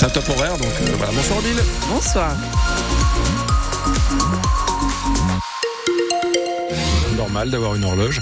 C'est 0.00 0.06
un 0.06 0.08
top 0.08 0.30
horaire, 0.30 0.56
donc 0.56 0.72
euh, 0.80 0.94
voilà. 0.96 1.12
Bonsoir 1.12 1.40
Odile. 1.40 1.62
Bonsoir. 1.90 2.34
D'avoir 7.30 7.74
une 7.76 7.84
horloge. 7.84 8.20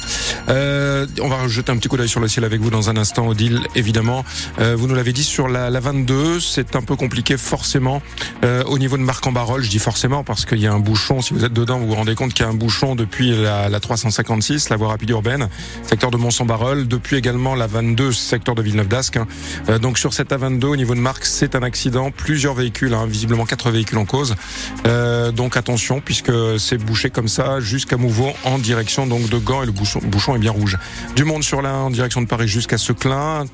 Euh, 0.48 1.06
on 1.22 1.28
va 1.28 1.48
jeter 1.48 1.72
un 1.72 1.76
petit 1.76 1.88
coup 1.88 1.96
d'œil 1.96 2.08
sur 2.08 2.20
le 2.20 2.28
ciel 2.28 2.44
avec 2.44 2.60
vous 2.60 2.70
dans 2.70 2.90
un 2.90 2.96
instant, 2.96 3.26
Odile. 3.26 3.60
Évidemment, 3.74 4.24
euh, 4.60 4.76
vous 4.76 4.86
nous 4.86 4.94
l'avez 4.94 5.12
dit 5.12 5.24
sur 5.24 5.48
la, 5.48 5.70
la 5.70 5.80
22, 5.80 6.40
c'est 6.40 6.76
un 6.76 6.82
peu 6.82 6.94
compliqué 6.94 7.36
forcément 7.36 8.02
euh, 8.44 8.62
au 8.64 8.78
niveau 8.78 8.96
de 8.96 9.02
Marc-en-Barol. 9.02 9.62
Je 9.62 9.70
dis 9.70 9.78
forcément 9.78 10.24
parce 10.24 10.44
qu'il 10.44 10.58
y 10.60 10.66
a 10.66 10.72
un 10.72 10.78
bouchon. 10.78 11.22
Si 11.22 11.32
vous 11.32 11.44
êtes 11.44 11.52
dedans, 11.52 11.78
vous 11.78 11.88
vous 11.88 11.94
rendez 11.94 12.14
compte 12.14 12.34
qu'il 12.34 12.44
y 12.44 12.48
a 12.48 12.50
un 12.50 12.54
bouchon 12.54 12.94
depuis 12.94 13.30
la, 13.30 13.68
la 13.68 13.80
356, 13.80 14.68
la 14.68 14.76
voie 14.76 14.88
rapide 14.88 15.10
urbaine, 15.10 15.48
secteur 15.84 16.10
de 16.10 16.18
Mont-Saint-Barol, 16.18 16.86
depuis 16.86 17.16
également 17.16 17.54
la 17.54 17.66
22, 17.66 18.12
secteur 18.12 18.54
de 18.54 18.62
Villeneuve-d'Ascq. 18.62 19.16
Hein. 19.16 19.78
Donc 19.78 19.98
sur 19.98 20.12
cette 20.12 20.30
A22, 20.30 20.66
au 20.66 20.76
niveau 20.76 20.94
de 20.94 21.00
Marc, 21.00 21.24
c'est 21.24 21.54
un 21.54 21.62
accident. 21.62 22.10
Plusieurs 22.10 22.54
véhicules, 22.54 22.92
hein, 22.92 23.06
visiblement 23.06 23.46
quatre 23.46 23.70
véhicules 23.70 23.98
en 23.98 24.04
cause. 24.04 24.34
Donc 25.34 25.56
attention, 25.56 26.00
puisque 26.00 26.32
c'est 26.58 26.78
bouché 26.78 27.10
comme 27.10 27.28
ça 27.28 27.60
jusqu'à 27.60 27.96
Mouveau 27.96 28.32
en 28.44 28.58
direction 28.58 28.97
donc 29.06 29.28
de 29.28 29.38
Gand 29.38 29.62
et 29.62 29.66
le 29.66 29.72
bouchon, 29.72 30.36
est 30.36 30.38
bien 30.38 30.52
rouge. 30.52 30.78
Du 31.14 31.24
monde 31.24 31.42
sur 31.42 31.62
en 31.84 31.90
direction 31.90 32.20
de 32.20 32.26
Paris 32.26 32.48
jusqu'à 32.48 32.78
Seclin 32.78 33.44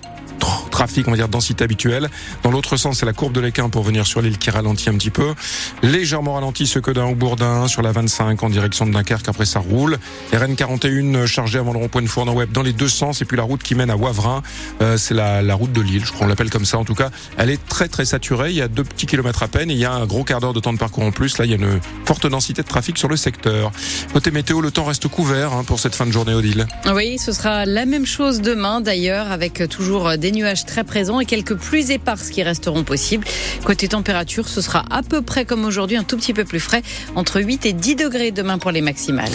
trafic, 0.70 1.06
on 1.06 1.12
va 1.12 1.16
dire 1.16 1.28
densité 1.28 1.62
habituelle. 1.64 2.10
Dans 2.42 2.50
l'autre 2.50 2.76
sens, 2.76 2.98
c'est 2.98 3.06
la 3.06 3.12
courbe 3.12 3.32
de 3.32 3.40
l'Équin 3.40 3.68
pour 3.68 3.82
venir 3.84 4.06
sur 4.06 4.20
l'île 4.20 4.38
qui 4.38 4.50
ralentit 4.50 4.90
un 4.90 4.94
petit 4.94 5.10
peu. 5.10 5.34
Légèrement 5.82 6.34
ralenti 6.34 6.66
ce 6.66 6.80
que 6.80 6.90
d'un 6.90 7.04
au 7.04 7.14
Bourdin 7.14 7.68
sur 7.68 7.80
la 7.80 7.92
25 7.92 8.42
en 8.42 8.48
direction 8.48 8.84
de 8.84 8.92
Dunkerque. 8.92 9.28
Après, 9.28 9.44
ça 9.44 9.60
roule. 9.60 9.98
RN 10.32 10.56
41 10.56 11.26
chargé 11.26 11.58
avant 11.58 11.72
le 11.72 11.78
rond-point 11.78 12.02
de 12.02 12.08
Fournon 12.08 12.34
Web 12.34 12.50
dans 12.52 12.62
les 12.62 12.72
deux 12.72 12.88
sens. 12.88 13.22
Et 13.22 13.24
puis 13.24 13.36
la 13.36 13.44
route 13.44 13.62
qui 13.62 13.74
mène 13.74 13.90
à 13.90 13.96
Wavrin, 13.96 14.42
euh, 14.82 14.96
c'est 14.96 15.14
la, 15.14 15.42
la, 15.42 15.54
route 15.54 15.72
de 15.72 15.80
Lille. 15.80 16.02
Je 16.04 16.10
crois 16.10 16.20
qu'on 16.20 16.26
l'appelle 16.26 16.50
comme 16.50 16.64
ça. 16.64 16.78
En 16.78 16.84
tout 16.84 16.96
cas, 16.96 17.10
elle 17.38 17.50
est 17.50 17.64
très 17.68 17.88
très 17.88 18.04
saturée. 18.04 18.50
Il 18.50 18.56
y 18.56 18.62
a 18.62 18.68
deux 18.68 18.84
petits 18.84 19.06
kilomètres 19.06 19.42
à 19.42 19.48
peine. 19.48 19.70
Et 19.70 19.74
il 19.74 19.80
y 19.80 19.84
a 19.84 19.92
un 19.92 20.06
gros 20.06 20.24
quart 20.24 20.40
d'heure 20.40 20.54
de 20.54 20.60
temps 20.60 20.72
de 20.72 20.78
parcours 20.78 21.04
en 21.04 21.12
plus. 21.12 21.38
Là, 21.38 21.44
il 21.44 21.50
y 21.52 21.54
a 21.54 21.56
une 21.56 21.80
forte 22.04 22.26
densité 22.26 22.62
de 22.62 22.69
trafic 22.69 22.98
sur 22.98 23.08
le 23.08 23.16
secteur. 23.16 23.70
Côté 24.12 24.30
météo, 24.32 24.60
le 24.60 24.70
temps 24.70 24.84
reste 24.84 25.06
couvert 25.08 25.52
hein, 25.52 25.62
pour 25.64 25.78
cette 25.78 25.94
fin 25.94 26.06
de 26.06 26.12
journée, 26.12 26.34
Odile. 26.34 26.66
Oui, 26.92 27.19
ce 27.19 27.32
sera 27.32 27.64
la 27.64 27.86
même 27.86 28.06
chose 28.06 28.41
demain 28.41 28.80
d'ailleurs, 28.80 29.30
avec 29.30 29.62
toujours 29.69 30.19
des 30.19 30.23
nuages 30.33 30.64
très 30.64 30.84
présents 30.84 31.20
et 31.20 31.27
quelques 31.27 31.55
pluies 31.55 31.92
éparses 31.92 32.30
qui 32.30 32.42
resteront 32.42 32.84
possibles. 32.84 33.27
Côté 33.64 33.89
température, 33.89 34.48
ce 34.48 34.61
sera 34.61 34.84
à 34.91 35.03
peu 35.03 35.22
près 35.22 35.44
comme 35.44 35.64
aujourd'hui, 35.64 35.97
un 35.97 36.05
tout 36.05 36.16
petit 36.16 36.34
peu 36.34 36.44
plus 36.44 36.61
frais, 36.61 36.83
entre 37.14 37.41
8 37.41 37.66
et 37.66 37.72
10 37.72 37.97
degrés 37.97 38.31
demain 38.31 38.58
pour 38.58 38.70
les 38.70 38.81
maximales. 38.81 39.33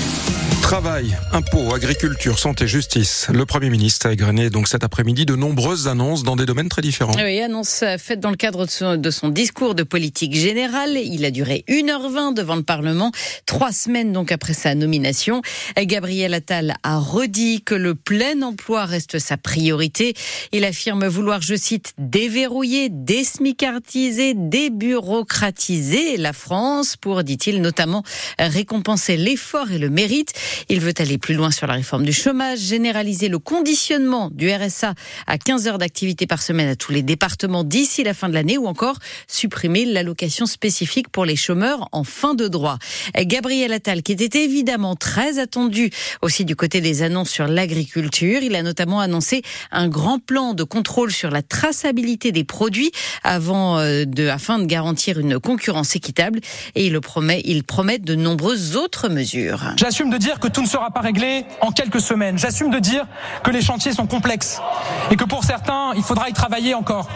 Travail, 0.69 1.17
impôts, 1.31 1.73
agriculture, 1.73 2.37
santé, 2.37 2.67
justice. 2.67 3.27
Le 3.33 3.47
Premier 3.47 3.71
ministre 3.71 4.05
a 4.05 4.13
égrené 4.13 4.51
donc 4.51 4.67
cet 4.67 4.83
après-midi 4.83 5.25
de 5.25 5.35
nombreuses 5.35 5.87
annonces 5.87 6.21
dans 6.21 6.35
des 6.35 6.45
domaines 6.45 6.69
très 6.69 6.83
différents. 6.83 7.15
Oui, 7.17 7.41
annonce 7.41 7.83
faite 7.97 8.19
dans 8.19 8.29
le 8.29 8.35
cadre 8.35 8.67
de 8.67 8.69
son, 8.69 8.95
de 8.95 9.09
son, 9.09 9.29
discours 9.29 9.73
de 9.73 9.81
politique 9.81 10.35
générale. 10.35 10.95
Il 10.95 11.25
a 11.25 11.31
duré 11.31 11.65
1h20 11.69 12.35
devant 12.35 12.55
le 12.55 12.61
Parlement, 12.61 13.11
trois 13.47 13.71
semaines 13.71 14.13
donc 14.13 14.31
après 14.31 14.53
sa 14.53 14.75
nomination. 14.75 15.41
Gabriel 15.75 16.35
Attal 16.35 16.75
a 16.83 16.99
redit 16.99 17.63
que 17.63 17.73
le 17.73 17.95
plein 17.95 18.39
emploi 18.43 18.85
reste 18.85 19.17
sa 19.17 19.37
priorité. 19.37 20.13
Il 20.51 20.65
affirme 20.65 21.07
vouloir, 21.07 21.41
je 21.41 21.55
cite, 21.55 21.93
déverrouiller, 21.97 22.89
désmicartiser, 22.91 24.35
débureaucratiser 24.35 26.17
la 26.17 26.31
France 26.31 26.95
pour, 26.95 27.23
dit-il, 27.23 27.59
notamment 27.59 28.03
récompenser 28.37 29.17
l'effort 29.17 29.71
et 29.71 29.79
le 29.79 29.89
mérite. 29.89 30.35
Il 30.67 30.79
veut 30.81 30.93
aller 30.99 31.17
plus 31.17 31.35
loin 31.35 31.51
sur 31.51 31.67
la 31.67 31.73
réforme 31.73 32.03
du 32.03 32.13
chômage, 32.13 32.59
généraliser 32.59 33.29
le 33.29 33.39
conditionnement 33.39 34.29
du 34.31 34.51
RSA 34.51 34.93
à 35.27 35.37
15 35.37 35.67
heures 35.67 35.77
d'activité 35.77 36.27
par 36.27 36.41
semaine 36.41 36.67
à 36.67 36.75
tous 36.75 36.91
les 36.91 37.01
départements 37.01 37.63
d'ici 37.63 38.03
la 38.03 38.13
fin 38.13 38.27
de 38.27 38.33
l'année 38.33 38.57
ou 38.57 38.67
encore 38.67 38.97
supprimer 39.27 39.85
l'allocation 39.85 40.45
spécifique 40.45 41.09
pour 41.09 41.25
les 41.25 41.35
chômeurs 41.35 41.87
en 41.91 42.03
fin 42.03 42.35
de 42.35 42.47
droit. 42.47 42.77
Gabriel 43.15 43.71
Attal, 43.71 44.03
qui 44.03 44.11
était 44.11 44.43
évidemment 44.43 44.95
très 44.95 45.39
attendu 45.39 45.91
aussi 46.21 46.45
du 46.45 46.55
côté 46.55 46.81
des 46.81 47.01
annonces 47.03 47.29
sur 47.29 47.47
l'agriculture, 47.47 48.41
il 48.41 48.55
a 48.55 48.63
notamment 48.63 48.99
annoncé 48.99 49.41
un 49.71 49.87
grand 49.87 50.19
plan 50.19 50.53
de 50.53 50.63
contrôle 50.63 51.11
sur 51.11 51.31
la 51.31 51.41
traçabilité 51.41 52.31
des 52.31 52.43
produits 52.43 52.91
avant 53.23 53.77
euh, 53.77 54.05
de, 54.05 54.27
afin 54.27 54.59
de 54.59 54.65
garantir 54.65 55.19
une 55.19 55.39
concurrence 55.39 55.95
équitable 55.95 56.39
et 56.75 56.87
il 56.87 56.99
promet, 56.99 57.41
il 57.45 57.63
promet 57.63 57.99
de 57.99 58.15
nombreuses 58.15 58.75
autres 58.75 59.09
mesures. 59.09 59.73
J'assume 59.77 60.09
de 60.09 60.17
dire 60.17 60.39
que 60.39 60.47
tout 60.49 60.61
ne 60.61 60.67
sera 60.67 60.89
pas 60.91 61.01
réglé 61.01 61.45
en 61.61 61.71
quelques 61.71 62.01
semaines. 62.01 62.37
J'assume 62.37 62.69
de 62.69 62.79
dire 62.79 63.05
que 63.43 63.51
les 63.51 63.61
chantiers 63.61 63.93
sont 63.93 64.07
complexes 64.07 64.61
et 65.11 65.15
que 65.15 65.23
pour 65.23 65.43
certains, 65.43 65.91
il 65.95 66.03
faudra 66.03 66.29
y 66.29 66.33
travailler 66.33 66.73
encore. 66.73 67.07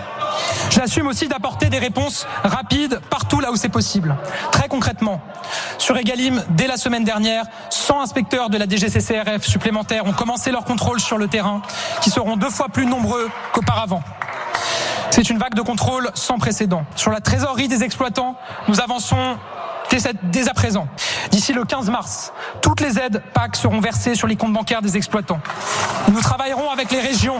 J'assume 0.72 1.08
aussi 1.08 1.28
d'apporter 1.28 1.70
des 1.70 1.80
réponses 1.80 2.26
rapides 2.44 3.00
partout 3.10 3.40
là 3.40 3.52
où 3.52 3.56
c'est 3.56 3.70
possible. 3.70 4.16
Très 4.52 4.68
concrètement, 4.68 5.22
sur 5.78 5.98
Egalim, 5.98 6.44
dès 6.50 6.68
la 6.68 6.78
semaine 6.78 7.04
dernière, 7.04 7.46
100 7.70 8.02
inspecteurs 8.02 8.50
de 8.50 8.58
la 8.58 8.68
DGCCRF 8.68 9.46
supplémentaires 9.46 10.06
ont 10.06 10.14
commencé 10.14 10.52
leur 10.52 10.66
contrôle 10.66 11.00
sur 11.00 11.18
le 11.18 11.28
terrain, 11.28 11.62
qui 12.02 12.10
seront 12.10 12.38
deux 12.38 12.50
fois 12.50 12.70
plus 12.70 12.86
nombreux 12.86 13.30
qu'auparavant. 13.52 14.02
C'est 15.12 15.30
une 15.30 15.38
vague 15.38 15.54
de 15.54 15.62
contrôle 15.62 16.10
sans 16.16 16.40
précédent. 16.40 16.86
Sur 16.96 17.12
la 17.12 17.22
trésorerie 17.22 17.68
des 17.68 17.84
exploitants, 17.84 18.36
nous 18.68 18.82
avançons 18.82 19.38
dès 20.24 20.50
à 20.50 20.54
présent. 20.54 20.88
D'ici 21.32 21.54
le 21.54 21.66
15 21.66 21.90
mars, 21.90 22.34
toutes 22.62 22.82
les 22.82 22.98
aides 22.98 23.22
PAC 23.34 23.56
seront 23.56 23.80
versées 23.80 24.16
sur 24.16 24.28
les 24.28 24.36
comptes 24.36 24.54
bancaires 24.54 24.82
des 24.82 24.98
exploitants. 24.98 25.40
Nous 26.12 26.22
travaillerons 26.22 26.70
avec 26.72 26.92
les 26.92 27.00
régions 27.00 27.40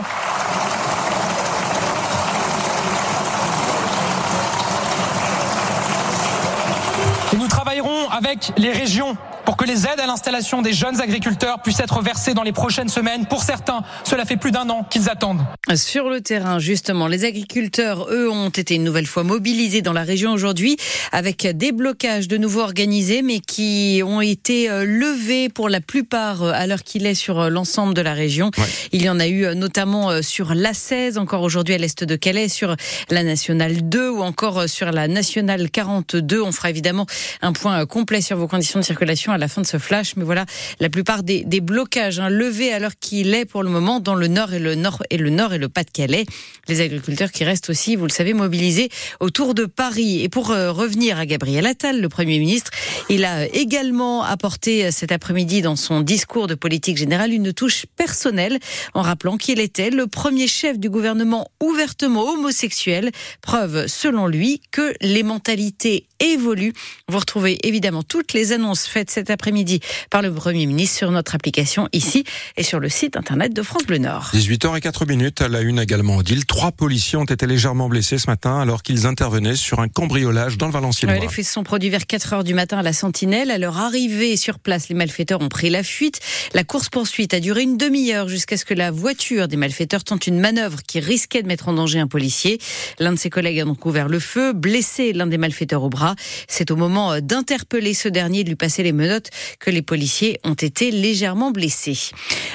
Et 7.32 7.36
nous 7.36 7.48
travaillerons 7.48 8.08
avec 8.10 8.52
les 8.56 8.70
régions 8.70 9.16
pour 9.44 9.56
que 9.56 9.64
les 9.64 9.86
aides 9.86 10.00
à 10.02 10.06
l'installation 10.06 10.62
des 10.62 10.72
jeunes 10.72 11.00
agriculteurs 11.00 11.60
puissent 11.62 11.80
être 11.80 12.00
versées 12.02 12.34
dans 12.34 12.42
les 12.42 12.52
prochaines 12.52 12.88
semaines. 12.88 13.26
Pour 13.26 13.42
certains, 13.42 13.82
cela 14.04 14.24
fait 14.24 14.36
plus 14.36 14.50
d'un 14.50 14.68
an 14.70 14.86
qu'ils 14.88 15.10
attendent. 15.10 15.44
Sur 15.74 16.08
le 16.08 16.20
terrain, 16.20 16.58
justement, 16.58 17.06
les 17.06 17.24
agriculteurs, 17.24 18.08
eux, 18.10 18.30
ont 18.30 18.48
été 18.48 18.74
une 18.74 18.84
nouvelle 18.84 19.06
fois 19.06 19.22
mobilisés 19.22 19.82
dans 19.82 19.92
la 19.92 20.02
région 20.02 20.32
aujourd'hui 20.32 20.76
avec 21.12 21.46
des 21.46 21.72
blocages 21.72 22.28
de 22.28 22.36
nouveau 22.36 22.60
organisés, 22.60 23.22
mais 23.22 23.40
qui 23.40 24.02
ont 24.04 24.20
été 24.20 24.70
euh, 24.70 24.84
levés 24.84 25.48
pour 25.48 25.68
la 25.68 25.80
plupart 25.80 26.42
euh, 26.42 26.52
à 26.54 26.66
l'heure 26.66 26.82
qu'il 26.82 27.06
est 27.06 27.14
sur 27.14 27.40
euh, 27.40 27.48
l'ensemble 27.50 27.94
de 27.94 28.00
la 28.00 28.14
région. 28.14 28.50
Ouais. 28.58 28.64
Il 28.92 29.02
y 29.02 29.08
en 29.08 29.20
a 29.20 29.26
eu 29.26 29.54
notamment 29.54 30.22
sur 30.22 30.54
l'A16, 30.54 31.18
encore 31.18 31.42
aujourd'hui 31.42 31.74
à 31.74 31.78
l'est 31.78 32.04
de 32.04 32.16
Calais, 32.16 32.48
sur 32.48 32.76
la 33.10 33.22
Nationale 33.22 33.88
2 33.88 34.08
ou 34.08 34.22
encore 34.22 34.68
sur 34.68 34.90
la 34.90 35.08
Nationale 35.08 35.70
42. 35.70 36.40
On 36.40 36.52
fera 36.52 36.70
évidemment 36.70 37.06
un 37.42 37.52
point 37.52 37.84
complet 37.86 38.20
sur 38.20 38.36
vos 38.36 38.48
conditions 38.48 38.80
de 38.80 38.84
circulation 38.84 39.33
à 39.34 39.38
la 39.38 39.48
fin 39.48 39.62
de 39.62 39.66
ce 39.66 39.78
flash. 39.78 40.16
Mais 40.16 40.24
voilà, 40.24 40.46
la 40.80 40.88
plupart 40.88 41.22
des, 41.22 41.44
blocages 41.60 42.18
hein, 42.18 42.28
levés 42.28 42.72
à 42.72 42.78
l'heure 42.78 42.98
qu'il 42.98 43.34
est 43.34 43.44
pour 43.44 43.62
le 43.62 43.70
moment 43.70 44.00
dans 44.00 44.14
le 44.14 44.26
nord 44.26 44.52
et 44.52 44.58
le 44.58 44.74
nord 44.74 45.02
et 45.10 45.16
le 45.16 45.30
nord 45.30 45.52
et 45.54 45.58
le 45.58 45.68
Pas-de-Calais. 45.68 46.26
Les 46.68 46.80
agriculteurs 46.80 47.30
qui 47.30 47.44
restent 47.44 47.70
aussi, 47.70 47.96
vous 47.96 48.06
le 48.06 48.12
savez, 48.12 48.34
mobilisés 48.34 48.88
autour 49.20 49.54
de 49.54 49.64
Paris. 49.64 50.22
Et 50.22 50.28
pour 50.28 50.50
euh, 50.50 50.72
revenir 50.72 51.18
à 51.18 51.26
Gabriel 51.26 51.66
Attal, 51.66 52.00
le 52.00 52.08
Premier 52.08 52.38
ministre, 52.38 52.70
il 53.10 53.24
a 53.24 53.46
également 53.54 54.22
apporté 54.24 54.86
euh, 54.86 54.90
cet 54.90 55.12
après-midi 55.12 55.60
dans 55.60 55.76
son 55.76 56.00
discours 56.00 56.46
de 56.46 56.54
politique 56.54 56.96
générale 56.96 57.32
une 57.32 57.52
touche 57.52 57.84
personnelle 57.96 58.58
en 58.94 59.02
rappelant 59.02 59.36
qu'il 59.36 59.60
était 59.60 59.90
le 59.90 60.06
premier 60.06 60.48
chef 60.48 60.78
du 60.78 60.88
gouvernement 60.88 61.48
ouvertement 61.62 62.22
homosexuel. 62.22 63.10
Preuve, 63.42 63.86
selon 63.88 64.26
lui, 64.26 64.62
que 64.70 64.94
les 65.02 65.22
mentalités 65.22 66.06
évoluent. 66.20 66.72
Vous 67.08 67.18
retrouvez 67.18 67.58
évidemment 67.66 68.02
toutes 68.02 68.32
les 68.32 68.52
annonces 68.52 68.86
faites 68.86 69.10
cet 69.10 69.28
après-midi 69.28 69.80
par 70.10 70.22
le 70.22 70.32
Premier 70.32 70.64
ministre 70.64 70.96
sur 70.96 71.10
notre 71.10 71.34
application 71.34 71.88
ici 71.92 72.24
et 72.56 72.62
sur 72.62 72.80
le 72.80 72.88
site 72.88 73.16
internet 73.16 73.52
de 73.52 73.62
France 73.62 73.84
Bleu 73.84 73.98
Nord. 73.98 74.30
18h04 74.32 75.06
minutes 75.08 75.42
à 75.42 75.48
la 75.48 75.60
une 75.60 75.78
également 75.78 76.16
Odile. 76.16 76.46
Trois 76.46 76.72
policiers 76.72 77.18
ont 77.18 77.24
été 77.24 77.46
légèrement 77.46 77.88
blessés 77.88 78.18
ce 78.18 78.30
matin 78.30 78.60
alors 78.60 78.82
qu'ils 78.82 79.06
intervenaient 79.06 79.56
sur 79.56 79.80
un 79.80 79.88
cambriolage 79.88 80.56
dans 80.56 80.66
le 80.66 80.72
Valenciennois. 80.72 81.16
Ouais, 81.16 81.20
les 81.20 81.28
faits 81.28 81.44
sont 81.44 81.64
produits 81.64 81.90
vers 81.90 82.06
4 82.06 82.32
heures 82.32 82.44
du 82.44 82.54
matin 82.54 82.78
à 82.78 82.82
la 82.82 82.93
Sentinelle. 82.94 83.50
À 83.50 83.58
leur 83.58 83.78
arrivée 83.78 84.38
sur 84.38 84.58
place, 84.58 84.88
les 84.88 84.94
malfaiteurs 84.94 85.42
ont 85.42 85.50
pris 85.50 85.68
la 85.68 85.82
fuite. 85.82 86.20
La 86.54 86.64
course-poursuite 86.64 87.34
a 87.34 87.40
duré 87.40 87.62
une 87.62 87.76
demi-heure 87.76 88.28
jusqu'à 88.28 88.56
ce 88.56 88.64
que 88.64 88.72
la 88.72 88.90
voiture 88.90 89.48
des 89.48 89.56
malfaiteurs 89.56 90.04
tente 90.04 90.26
une 90.26 90.40
manœuvre 90.40 90.82
qui 90.82 91.00
risquait 91.00 91.42
de 91.42 91.48
mettre 91.48 91.68
en 91.68 91.74
danger 91.74 91.98
un 91.98 92.06
policier. 92.06 92.58
L'un 92.98 93.12
de 93.12 93.18
ses 93.18 93.28
collègues 93.28 93.60
a 93.60 93.64
donc 93.64 93.84
ouvert 93.84 94.08
le 94.08 94.18
feu, 94.18 94.52
blessé 94.54 95.12
l'un 95.12 95.26
des 95.26 95.36
malfaiteurs 95.38 95.82
au 95.82 95.90
bras. 95.90 96.14
C'est 96.48 96.70
au 96.70 96.76
moment 96.76 97.20
d'interpeller 97.20 97.92
ce 97.92 98.08
dernier, 98.08 98.44
de 98.44 98.48
lui 98.48 98.56
passer 98.56 98.82
les 98.82 98.92
menottes 98.92 99.30
que 99.58 99.70
les 99.70 99.82
policiers 99.82 100.38
ont 100.44 100.54
été 100.54 100.90
légèrement 100.90 101.50
blessés. 101.50 101.98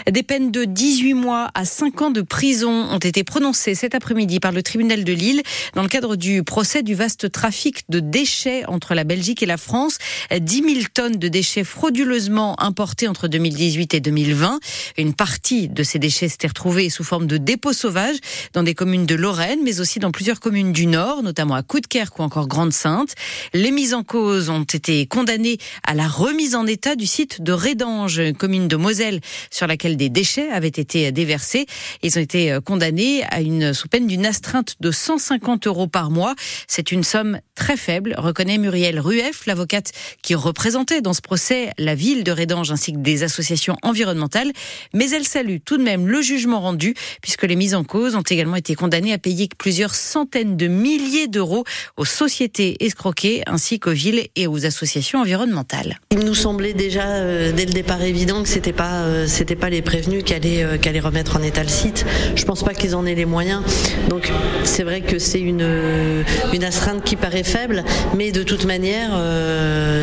Des 0.09 0.24
peines 0.24 0.51
de 0.51 0.65
18 0.65 1.13
mois 1.13 1.51
à 1.53 1.65
5 1.65 2.01
ans 2.01 2.12
de 2.12 2.21
prison 2.21 2.88
ont 2.89 2.97
été 2.97 3.24
prononcées 3.24 3.75
cet 3.75 3.94
après-midi 3.94 4.39
par 4.39 4.51
le 4.51 4.63
tribunal 4.63 5.03
de 5.03 5.13
Lille 5.13 5.44
dans 5.75 5.83
le 5.83 5.89
cadre 5.89 6.15
du 6.15 6.44
procès 6.44 6.83
du 6.83 6.95
vaste 6.95 7.31
trafic 7.31 7.83
de 7.89 8.00
déchets 8.00 8.65
entre 8.68 8.94
la 8.94 9.03
Belgique 9.03 9.44
et 9.44 9.45
la 9.45 9.57
France. 9.57 9.97
10 10.37 10.63
000 10.63 10.85
tonnes 10.93 11.17
de 11.17 11.27
déchets 11.27 11.63
frauduleusement 11.63 12.61
importés 12.61 13.07
entre 13.07 13.27
2018 13.27 13.93
et 13.93 13.99
2020. 13.99 14.59
Une 14.97 15.13
partie 15.13 15.67
de 15.69 15.83
ces 15.83 15.99
déchets 15.99 16.29
s'était 16.29 16.47
retrouvée 16.47 16.89
sous 16.89 17.03
forme 17.03 17.27
de 17.27 17.37
dépôts 17.37 17.73
sauvages 17.73 18.17
dans 18.53 18.63
des 18.63 18.75
communes 18.75 19.05
de 19.05 19.15
Lorraine, 19.15 19.59
mais 19.63 19.79
aussi 19.79 19.99
dans 19.99 20.11
plusieurs 20.11 20.39
communes 20.39 20.71
du 20.71 20.85
Nord, 20.85 21.23
notamment 21.23 21.55
à 21.55 21.63
Coudekerque 21.63 22.19
ou 22.19 22.23
encore 22.23 22.47
Grande-Sainte. 22.47 23.15
Les 23.53 23.71
mises 23.71 23.93
en 23.93 24.03
cause 24.03 24.49
ont 24.49 24.63
été 24.63 25.05
condamnées 25.07 25.57
à 25.83 25.93
la 25.93 26.07
remise 26.07 26.55
en 26.55 26.67
état 26.67 26.95
du 26.95 27.07
site 27.07 27.41
de 27.41 27.51
Rédange, 27.51 28.21
commune 28.37 28.67
de 28.67 28.75
Moselle, 28.75 29.21
sur 29.49 29.67
laquelle 29.67 29.97
des 29.97 30.09
déchets 30.09 30.49
avaient 30.49 30.67
été 30.67 31.11
déversés. 31.11 31.65
Ils 32.03 32.17
ont 32.17 32.21
été 32.21 32.57
condamnés 32.63 33.23
à 33.29 33.41
une 33.41 33.73
sous 33.73 33.87
peine 33.87 34.07
d'une 34.07 34.25
astreinte 34.25 34.75
de 34.79 34.91
150 34.91 35.67
euros 35.67 35.87
par 35.87 36.11
mois. 36.11 36.35
C'est 36.67 36.91
une 36.91 37.03
somme 37.03 37.39
très 37.55 37.77
faible, 37.77 38.15
reconnaît 38.17 38.57
Muriel 38.57 38.99
Rueff, 38.99 39.45
l'avocate 39.45 39.91
qui 40.21 40.36
représentait 40.36 41.01
dans 41.01 41.13
ce 41.13 41.21
procès 41.21 41.71
la 41.77 41.95
ville 41.95 42.24
de 42.24 42.31
Rédange 42.31 42.71
ainsi 42.71 42.94
que 42.94 42.98
des 42.98 43.24
associations 43.24 43.75
environnementales. 43.83 44.51
Mais 44.94 45.10
elle 45.12 45.25
salue 45.25 45.57
tout 45.63 45.77
de 45.77 45.83
même 45.83 46.07
le 46.07 46.21
jugement 46.21 46.60
rendu 46.60 46.94
puisque 47.21 47.44
les 47.44 47.56
mises 47.56 47.75
en 47.75 47.83
cause 47.83 48.16
ont 48.16 48.21
également 48.21 48.56
été 48.56 48.75
condamnées 48.75 49.13
à 49.13 49.18
payer 49.18 49.50
plusieurs 49.57 49.95
centaines 49.95 50.57
de 50.57 50.68
milliers 50.68 51.27
d'euros 51.27 51.63
aux 51.98 52.06
sociétés 52.06 52.77
escroquées 52.83 53.44
ainsi 53.48 53.80
qu'aux 53.80 53.92
villes 53.92 54.27
et 54.36 54.48
aux 54.48 54.66
associations 54.66 55.19
environnementales. 55.19 56.00
Il 56.12 56.19
nous 56.19 56.36
semblait 56.36 56.74
déjà 56.74 57.07
euh, 57.07 57.51
dès 57.51 57.66
le 57.66 57.74
départ 57.74 58.01
évident 58.01 58.44
que 58.44 58.50
c'était 58.50 58.74
pas 58.74 59.01
euh, 59.04 59.27
c'était 59.27 59.56
pas 59.56 59.69
les 59.69 59.81
prévenus 59.81 60.24
qui 60.24 60.33
allaient, 60.33 60.63
euh, 60.63 60.77
qui 60.77 60.89
allaient 60.89 61.00
remettre 61.00 61.38
en 61.38 61.44
état 61.44 61.63
le 61.63 61.69
site. 61.69 62.06
Je 62.36 62.44
pense 62.45 62.63
pas 62.63 62.74
qu'ils 62.74 62.95
en 62.95 63.06
aient 63.06 63.16
les 63.16 63.25
moyens. 63.25 63.63
Donc 64.10 64.31
c'est 64.63 64.83
vrai 64.83 65.01
que 65.01 65.19
c'est 65.19 65.39
une 65.39 66.24
une 66.54 66.63
astreinte 66.63 67.04
qui 67.04 67.16
paraît 67.16 67.44
faible, 67.44 67.83
mais 68.16 68.31
de 68.31 68.44
toute 68.44 68.66
manière, 68.66 69.12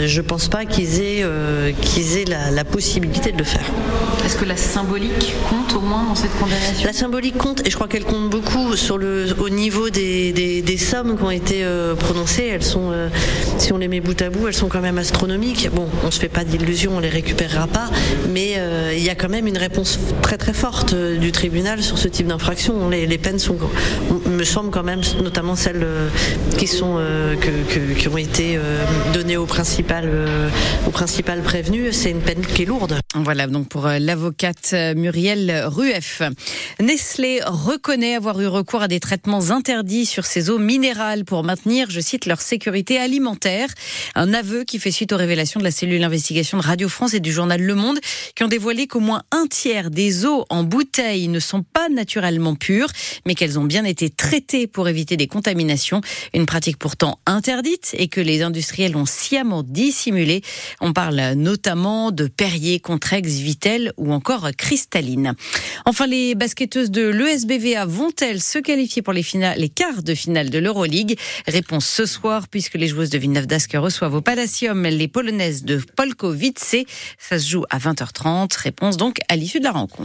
je 0.06 0.20
pense 0.20 0.49
pas 0.49 0.64
qu'ils 0.64 1.00
aient 1.00 1.23
euh, 1.23 1.73
la 2.29 2.64
possibilité 2.64 3.32
de 3.32 3.38
le 3.38 3.44
faire. 3.44 3.64
Est-ce 4.26 4.37
que 4.37 4.44
la 4.44 4.56
symbolique 4.56 5.37
compte 5.49 5.76
au 5.76 5.81
moins 5.81 6.02
dans 6.02 6.17
cette 6.17 6.37
condamnation? 6.37 6.84
La 6.84 6.93
symbolique 6.93 7.38
compte 7.38 7.64
et 7.64 7.70
je 7.70 7.76
crois 7.76 7.87
qu'elle 7.87 8.02
compte 8.02 8.28
beaucoup 8.28 8.75
sur 8.75 8.99
le 8.99 9.26
au 9.38 9.49
niveau 9.49 9.88
des, 9.88 10.32
des, 10.32 10.62
des 10.62 10.76
sommes 10.78 11.17
qui 11.17 11.23
ont 11.23 11.31
été 11.31 11.62
euh, 11.62 11.94
prononcées. 11.94 12.43
Elles 12.43 12.64
sont, 12.64 12.90
euh, 12.90 13.08
si 13.56 13.73
on 13.73 13.78
les 13.78 13.87
met 13.87 14.00
bout 14.00 14.20
à 14.20 14.28
bout, 14.28 14.49
elles 14.49 14.55
sont 14.55 14.67
quand 14.67 14.81
même 14.81 14.99
astronomiques. 14.99 15.70
Bon, 15.73 15.87
on 16.05 16.11
se 16.11 16.19
fait 16.19 16.28
pas 16.28 16.43
d'illusions, 16.43 16.96
on 16.96 16.99
les 16.99 17.08
récupérera 17.08 17.69
pas, 17.69 17.88
mais 18.32 18.55
euh, 18.56 18.93
il 18.96 19.05
y 19.05 19.11
a 19.11 19.14
quand 19.14 19.28
même 19.28 19.46
une 19.46 19.58
réponse 19.58 20.00
très 20.23 20.38
très 20.38 20.52
forte 20.52 20.93
euh, 20.93 21.19
du 21.19 21.31
tribunal 21.31 21.81
sur 21.84 21.96
ce 21.96 22.08
type 22.08 22.26
d'infraction. 22.26 22.88
Les, 22.88 23.06
les, 23.06 23.19
peines 23.19 23.38
sont, 23.38 23.56
me 24.26 24.43
semble 24.43 24.70
quand 24.70 24.82
même, 24.82 25.02
notamment 25.22 25.55
celles 25.55 25.84
euh, 25.84 26.08
qui 26.58 26.67
sont 26.67 26.96
que, 27.40 27.75
que, 27.75 27.93
qui 27.96 28.08
ont 28.08 28.19
été 28.19 28.58
données 29.14 29.37
au 29.37 29.46
principal 29.46 30.11
au 30.84 30.90
principal 30.90 31.43
prévenu. 31.43 31.93
C'est 31.93 32.11
une 32.11 32.22
peine 32.22 32.40
qui 32.40 32.62
est 32.62 32.67
lourde. 32.67 32.99
Voilà 33.14 33.46
donc 33.46 33.69
pour 33.69 33.87
l'avocate 34.17 34.75
Muriel 34.97 35.65
Rueff. 35.67 36.23
Nestlé 36.81 37.41
reconnaît 37.45 38.15
avoir 38.15 38.41
eu 38.41 38.47
recours 38.47 38.81
à 38.81 38.89
des 38.89 38.99
traitements 38.99 39.51
interdits 39.51 40.07
sur 40.07 40.25
ses 40.25 40.49
eaux 40.49 40.59
minérales 40.59 41.27
pour 41.27 41.45
maintenir, 41.45 41.91
je 41.91 42.01
cite, 42.01 42.25
leur 42.25 42.41
sécurité 42.41 42.97
alimentaire. 42.97 43.69
Un 44.15 44.33
aveu 44.33 44.65
qui 44.65 44.79
fait 44.79 44.91
suite 44.91 45.13
aux 45.13 45.19
révélations 45.19 45.61
de 45.61 45.65
la 45.65 45.71
cellule 45.71 46.01
d'investigation 46.01 46.57
de 46.57 46.63
Radio 46.63 46.89
France 46.89 47.13
et 47.13 47.21
du 47.21 47.31
journal 47.31 47.61
Le 47.61 47.75
Monde 47.75 47.99
qui 48.35 48.43
ont 48.43 48.49
dévoilé 48.49 48.87
qu'au 48.87 49.01
moins 49.01 49.23
un 49.33 49.47
tiers 49.49 49.91
des 49.91 50.25
eaux 50.25 50.47
en 50.49 50.65
bouteille 50.65 51.29
ne 51.29 51.39
sont 51.39 51.63
pas 51.63 51.91
naturellement 51.91 52.55
pures, 52.55 52.89
mais 53.27 53.35
qu'elles 53.35 53.59
ont 53.59 53.65
bien 53.65 53.85
été 53.85 54.09
traitées 54.09 54.67
pour 54.67 54.89
éviter 54.89 55.19
des 55.19 55.27
contaminations. 55.27 56.01
Une 56.33 56.47
pratique 56.47 56.79
pourtant 56.79 57.19
interdite 57.27 57.95
et 57.99 58.09
que 58.09 58.23
les 58.23 58.41
industriels 58.41 58.97
ont 58.97 59.05
sciemment 59.05 59.63
dissimulé. 59.63 60.41
On 60.81 60.95
parle 60.95 61.35
notamment 61.35 62.13
de 62.13 62.29
Perrier, 62.29 62.81
Contrex, 62.81 63.29
Vitel 63.29 63.93
ou 64.06 64.12
encore 64.12 64.49
Cristalline. 64.56 65.35
Enfin, 65.85 66.06
les 66.06 66.35
basketteuses 66.35 66.91
de 66.91 67.08
l'ESBVA 67.08 67.85
vont-elles 67.85 68.41
se 68.41 68.58
qualifier 68.58 69.03
pour 69.03 69.12
les, 69.12 69.23
quarts 69.69 70.03
de 70.03 70.14
finale 70.14 70.50
de 70.50 70.58
l'Euroleague? 70.58 71.19
Réponse 71.47 71.87
ce 71.87 72.06
soir, 72.06 72.49
puisque 72.49 72.75
les 72.75 72.88
joueuses 72.88 73.11
de 73.11 73.19
Villeneuve 73.19 73.47
d'Ascq 73.47 73.73
reçoivent 73.75 74.14
au 74.14 74.20
Palacium 74.20 74.82
les 74.85 75.08
Polonaises 75.08 75.64
de 75.64 75.81
Polkowice. 75.97 76.76
Ça 77.19 77.38
se 77.38 77.49
joue 77.49 77.64
à 77.70 77.79
20h30. 77.79 78.56
Réponse 78.58 78.97
donc 78.97 79.19
à 79.29 79.37
l'issue 79.37 79.58
de 79.58 79.64
la 79.64 79.73
rencontre. 79.73 79.87